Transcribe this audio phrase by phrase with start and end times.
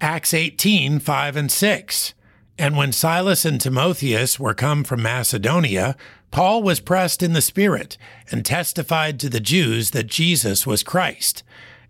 [0.00, 2.14] Acts 18 5 and 6.
[2.56, 5.96] And when Silas and Timotheus were come from Macedonia,
[6.30, 7.96] Paul was pressed in the Spirit,
[8.30, 11.42] and testified to the Jews that Jesus was Christ.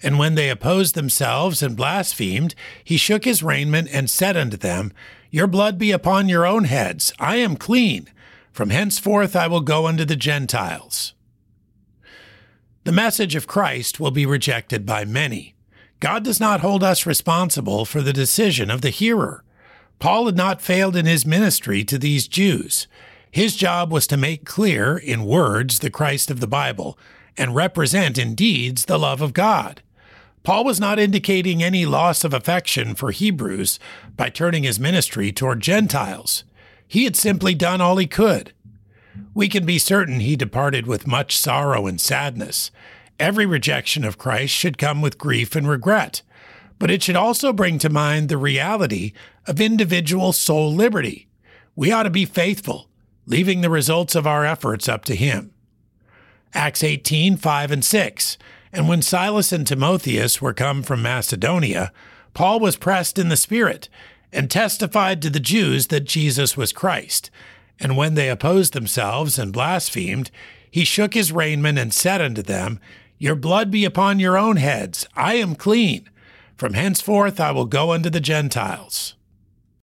[0.02, 4.92] And when they opposed themselves and blasphemed, he shook his raiment and said unto them,
[5.30, 7.12] Your blood be upon your own heads.
[7.18, 8.08] I am clean.
[8.52, 11.14] From henceforth I will go unto the Gentiles.
[12.84, 15.54] The message of Christ will be rejected by many.
[16.00, 19.42] God does not hold us responsible for the decision of the hearer.
[19.98, 22.86] Paul had not failed in his ministry to these Jews.
[23.30, 26.96] His job was to make clear in words the Christ of the Bible
[27.36, 29.82] and represent in deeds the love of God.
[30.44, 33.78] Paul was not indicating any loss of affection for Hebrews
[34.16, 36.44] by turning his ministry toward Gentiles.
[36.86, 38.52] He had simply done all he could.
[39.34, 42.70] We can be certain he departed with much sorrow and sadness.
[43.18, 46.22] Every rejection of Christ should come with grief and regret,
[46.78, 49.12] but it should also bring to mind the reality
[49.46, 51.26] of individual soul liberty.
[51.74, 52.88] We ought to be faithful,
[53.26, 55.52] leaving the results of our efforts up to him.
[56.54, 58.38] Acts 18 5 and 6.
[58.72, 61.92] And when Silas and Timotheus were come from Macedonia,
[62.34, 63.88] Paul was pressed in the Spirit,
[64.32, 67.30] and testified to the Jews that Jesus was Christ.
[67.80, 70.30] And when they opposed themselves and blasphemed,
[70.70, 72.78] he shook his raiment and said unto them,
[73.20, 75.08] Your blood be upon your own heads.
[75.16, 76.08] I am clean.
[76.56, 79.14] From henceforth I will go unto the Gentiles.